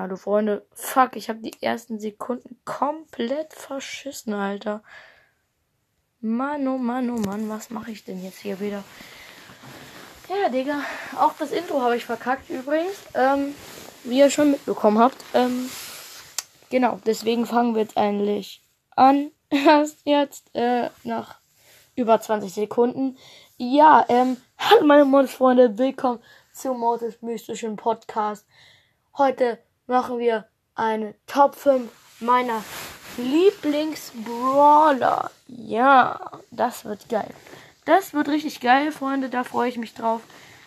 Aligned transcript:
Hallo 0.00 0.16
Freunde. 0.16 0.66
Fuck, 0.72 1.14
ich 1.16 1.28
habe 1.28 1.40
die 1.40 1.62
ersten 1.62 2.00
Sekunden 2.00 2.58
komplett 2.64 3.52
verschissen, 3.52 4.32
Alter. 4.32 4.82
Mann, 6.22 6.66
oh 6.68 6.78
Mann, 6.78 7.10
oh 7.10 7.18
Mann, 7.18 7.50
was 7.50 7.68
mache 7.68 7.90
ich 7.90 8.02
denn 8.02 8.24
jetzt 8.24 8.38
hier 8.38 8.60
wieder? 8.60 8.82
Ja, 10.30 10.48
Digga, 10.48 10.82
auch 11.18 11.34
das 11.38 11.52
Intro 11.52 11.82
habe 11.82 11.98
ich 11.98 12.06
verkackt 12.06 12.48
übrigens. 12.48 12.94
Ähm, 13.12 13.54
wie 14.04 14.20
ihr 14.20 14.30
schon 14.30 14.52
mitbekommen 14.52 14.98
habt. 14.98 15.18
Ähm, 15.34 15.68
genau, 16.70 16.98
deswegen 17.04 17.44
fangen 17.44 17.74
wir 17.74 17.82
jetzt 17.82 17.98
eigentlich 17.98 18.66
an. 18.96 19.32
Erst 19.50 19.98
jetzt, 20.04 20.48
äh, 20.54 20.88
nach 21.04 21.40
über 21.94 22.18
20 22.18 22.54
Sekunden. 22.54 23.18
Ja, 23.58 24.06
ähm, 24.08 24.38
hallo 24.56 24.86
meine 24.86 25.04
Mods-Freunde, 25.04 25.76
willkommen 25.76 26.20
zum 26.54 26.80
Mortis 26.80 27.20
Mystischen 27.20 27.76
Podcast. 27.76 28.46
Heute 29.18 29.58
machen 29.90 30.18
wir 30.18 30.46
eine 30.74 31.14
Top 31.26 31.56
5 31.56 31.90
meiner 32.20 32.64
Lieblingsbrawler. 33.18 35.30
Ja, 35.48 36.30
das 36.50 36.86
wird 36.86 37.10
geil. 37.10 37.28
Das 37.84 38.14
wird 38.14 38.28
richtig 38.28 38.60
geil, 38.60 38.92
Freunde. 38.92 39.28
Da 39.28 39.44
freue 39.44 39.68
ich 39.68 39.76
mich 39.76 39.92
drauf. 39.92 40.22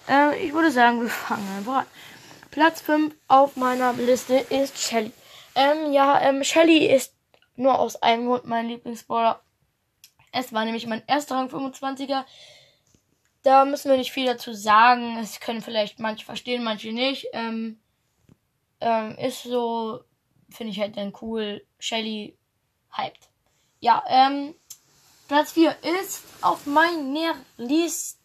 Äh, 0.09 0.45
ich 0.45 0.53
würde 0.53 0.71
sagen, 0.71 1.01
wir 1.01 1.09
fangen 1.09 1.47
einfach 1.57 1.77
an. 1.77 1.85
Platz 2.51 2.81
5 2.81 3.15
auf 3.27 3.55
meiner 3.55 3.93
Liste 3.93 4.35
ist 4.35 4.77
Shelly. 4.77 5.11
Ähm, 5.55 5.93
ja, 5.93 6.21
ähm, 6.21 6.43
Shelly 6.43 6.85
ist 6.85 7.15
nur 7.55 7.79
aus 7.79 7.95
einem 8.03 8.27
Grund 8.27 8.45
mein 8.45 8.67
Lieblingsbrawler. 8.67 9.41
Es 10.31 10.51
war 10.51 10.65
nämlich 10.65 10.85
mein 10.85 11.03
erster 11.07 11.35
Rang 11.35 11.47
25er. 11.47 12.25
Da 13.43 13.65
müssen 13.65 13.89
wir 13.89 13.97
nicht 13.97 14.11
viel 14.11 14.25
dazu 14.25 14.53
sagen. 14.53 15.17
Es 15.17 15.39
können 15.39 15.61
vielleicht 15.61 15.99
manche 15.99 16.25
verstehen, 16.25 16.63
manche 16.63 16.91
nicht. 16.91 17.27
Ähm, 17.33 17.79
ähm, 18.84 19.17
ist 19.17 19.44
so, 19.44 20.03
finde 20.50 20.72
ich 20.72 20.80
halt 20.80 20.98
dann 20.98 21.14
cool. 21.22 21.66
Shelly 21.80 22.38
hyped. 22.92 23.30
Ja, 23.80 24.03
ähm, 24.08 24.56
Platz 25.28 25.53
4 25.53 25.76
ist 26.02 26.23
auf 26.42 26.66
meiner 26.66 27.36
Liste. 27.58 28.20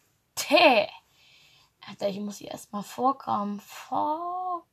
Alter, 1.87 2.09
ich 2.09 2.19
muss 2.19 2.37
sie 2.37 2.45
erstmal 2.45 2.83
vorkommen. 2.83 3.59
Fuck. 3.61 4.67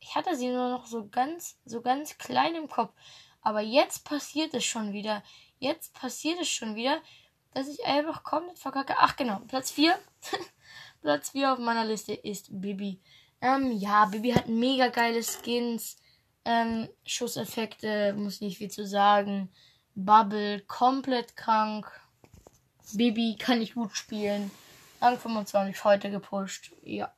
Ich 0.00 0.14
hatte 0.14 0.36
sie 0.36 0.48
nur 0.48 0.70
noch 0.70 0.86
so 0.86 1.08
ganz, 1.08 1.58
so 1.64 1.80
ganz 1.80 2.18
klein 2.18 2.54
im 2.54 2.68
Kopf. 2.68 2.92
Aber 3.40 3.60
jetzt 3.60 4.04
passiert 4.04 4.52
es 4.54 4.64
schon 4.64 4.92
wieder. 4.92 5.22
Jetzt 5.58 5.94
passiert 5.94 6.40
es 6.40 6.48
schon 6.48 6.74
wieder, 6.74 7.00
dass 7.54 7.68
ich 7.68 7.84
einfach 7.84 8.22
komplett 8.22 8.58
verkacke. 8.58 8.96
Ach 8.98 9.16
genau, 9.16 9.40
Platz 9.46 9.70
4. 9.70 9.98
Platz 11.00 11.30
4 11.30 11.52
auf 11.52 11.58
meiner 11.58 11.84
Liste 11.84 12.12
ist 12.12 12.48
Bibi. 12.50 13.00
Ähm, 13.40 13.72
ja, 13.72 14.04
Bibi 14.06 14.32
hat 14.32 14.48
mega 14.48 14.88
geile 14.88 15.22
Skins. 15.22 15.96
Ähm, 16.44 16.88
Schusseffekte, 17.04 18.12
muss 18.14 18.40
nicht 18.40 18.58
viel 18.58 18.70
zu 18.70 18.86
sagen. 18.86 19.50
Bubble, 19.94 20.60
komplett 20.66 21.36
krank. 21.36 21.86
Bibi 22.92 23.36
kann 23.38 23.62
ich 23.62 23.74
gut 23.74 23.96
spielen. 23.96 24.50
Rang 25.00 25.18
25 25.18 25.84
heute 25.84 26.10
gepusht. 26.10 26.72
Ja. 26.82 27.12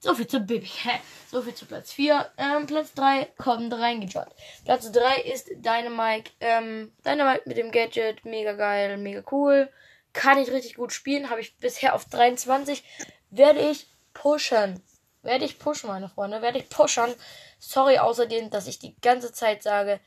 So 0.00 0.14
viel 0.14 0.26
zu 0.26 0.40
Bibi. 0.40 0.70
so 1.30 1.42
viel 1.42 1.54
zu 1.54 1.66
Platz 1.66 1.92
4. 1.92 2.30
Ähm, 2.36 2.66
Platz 2.66 2.92
3 2.94 3.32
kommt 3.38 3.72
reingejoggt. 3.72 4.34
Platz 4.64 4.92
3 4.92 5.22
ist 5.22 5.48
Dynamite. 5.56 6.30
Ähm, 6.40 6.92
Dynamite 7.06 7.42
mit 7.46 7.56
dem 7.56 7.70
Gadget. 7.70 8.24
Mega 8.24 8.52
geil, 8.52 8.96
mega 8.98 9.22
cool. 9.30 9.70
Kann 10.12 10.38
ich 10.38 10.50
richtig 10.50 10.76
gut 10.76 10.92
spielen. 10.92 11.30
Habe 11.30 11.40
ich 11.40 11.56
bisher 11.56 11.94
auf 11.94 12.04
23. 12.04 12.84
Werde 13.30 13.60
ich 13.60 13.86
pushen. 14.14 14.82
Werde 15.22 15.44
ich 15.44 15.58
pushen, 15.58 15.88
meine 15.88 16.08
Freunde. 16.08 16.40
Werde 16.40 16.58
ich 16.58 16.70
pushen. 16.70 17.14
Sorry 17.58 17.98
außerdem, 17.98 18.50
dass 18.50 18.66
ich 18.66 18.78
die 18.78 18.98
ganze 19.00 19.32
Zeit 19.32 19.62
sage, 19.62 20.00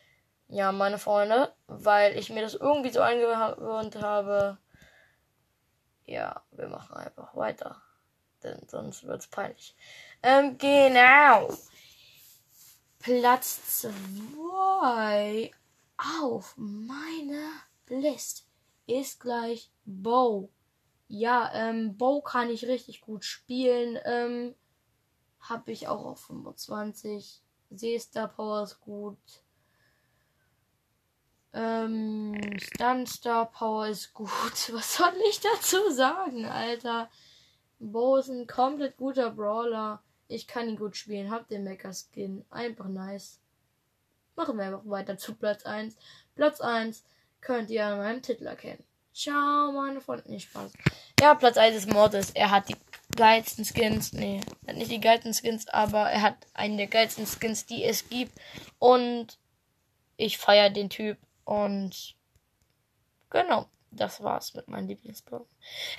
ja, 0.48 0.72
meine 0.72 0.98
Freunde, 0.98 1.54
weil 1.68 2.18
ich 2.18 2.30
mir 2.30 2.42
das 2.42 2.56
irgendwie 2.56 2.90
so 2.92 3.02
angewöhnt 3.02 3.98
habe. 4.02 4.58
Ja, 6.06 6.42
wir 6.52 6.70
machen 6.70 6.96
einfach 6.96 7.36
weiter. 7.36 7.82
Denn 8.44 8.66
sonst 8.68 9.06
wird 9.06 9.22
es 9.22 9.28
peinlich. 9.28 9.76
Ähm, 10.24 10.58
genau. 10.58 11.50
Platz 13.00 13.82
2 13.82 15.52
auf 15.98 16.54
meiner 16.58 17.52
Liste 17.88 18.44
ist 18.86 19.20
gleich 19.20 19.70
Bow. 19.86 20.50
Ja, 21.08 21.52
ähm, 21.54 21.98
Bow 21.98 22.22
kann 22.22 22.50
ich 22.50 22.66
richtig 22.66 23.02
gut 23.02 23.24
spielen. 23.24 23.98
Ähm, 24.06 24.56
habe 25.40 25.72
ich 25.72 25.88
auch 25.88 26.06
auf 26.06 26.20
25. 26.26 27.42
Seestar 27.70 28.28
Power 28.28 28.64
ist 28.64 28.80
gut. 28.82 29.18
Ähm, 31.54 32.36
Stunstar 32.60 33.50
Power 33.52 33.88
ist 33.88 34.14
gut. 34.14 34.30
Was 34.74 34.98
soll 34.98 35.14
ich 35.30 35.40
dazu 35.40 35.92
sagen, 35.92 36.46
Alter? 36.46 37.10
Bo 37.80 38.18
ist 38.18 38.30
ein 38.30 38.48
komplett 38.48 38.98
guter 38.98 39.32
Brawler. 39.32 40.04
Ich 40.28 40.48
kann 40.48 40.68
ihn 40.68 40.78
gut 40.78 40.98
spielen. 40.98 41.32
Hab 41.32 41.48
den 41.48 41.64
Mecha 41.64 41.92
Skin. 41.94 42.46
Einfach 42.50 42.88
nice. 42.88 43.40
Machen 44.36 44.58
wir 44.58 44.66
einfach 44.66 44.86
weiter 44.86 45.18
zu 45.18 45.36
Platz 45.36 45.66
1. 45.66 45.96
Platz 46.36 46.60
1 46.60 47.04
könnt 47.42 47.70
ihr 47.70 47.86
an 47.86 47.98
meinem 47.98 48.22
Titel 48.22 48.46
erkennen. 48.46 48.84
Ciao, 49.18 49.72
meine 49.72 50.00
Freunde. 50.00 50.30
Nicht 50.30 50.48
Spaß. 50.50 50.72
Ja, 51.20 51.34
Platz 51.34 51.58
1 51.58 51.76
ist 51.76 51.92
Mortis. 51.92 52.30
Er 52.36 52.52
hat 52.52 52.70
die 52.70 52.76
geilsten 53.16 53.66
Skins. 53.66 54.14
Nee, 54.14 54.42
er 54.68 54.74
hat 54.74 54.78
nicht 54.78 54.92
die 54.92 55.02
geilsten 55.02 55.34
Skins, 55.34 55.68
aber 55.70 56.12
er 56.12 56.22
hat 56.22 56.36
einen 56.54 56.78
der 56.78 56.86
geilsten 56.86 57.26
Skins, 57.26 57.66
die 57.66 57.84
es 57.84 58.08
gibt. 58.10 58.38
Und 58.78 59.40
ich 60.18 60.38
feiere 60.38 60.70
den 60.70 60.92
Typ. 60.92 61.18
Und 61.46 62.16
genau, 63.32 63.66
das 63.90 64.22
war's 64.22 64.54
mit 64.54 64.68
meinem 64.68 64.88
Lieblingsblock. 64.88 65.48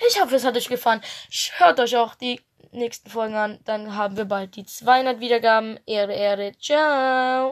Ich 0.07 0.21
hoffe, 0.21 0.35
es 0.35 0.45
hat 0.45 0.55
euch 0.55 0.69
gefallen. 0.69 1.01
Hört 1.57 1.81
euch 1.81 1.97
auch 1.97 2.15
die 2.15 2.39
nächsten 2.71 3.09
Folgen 3.09 3.35
an. 3.35 3.59
Dann 3.65 3.97
haben 3.97 4.15
wir 4.15 4.25
bald 4.25 4.55
die 4.55 4.65
200 4.65 5.19
Wiedergaben. 5.19 5.77
Ehre, 5.85 6.13
Ehre. 6.13 6.53
Ciao. 6.57 7.47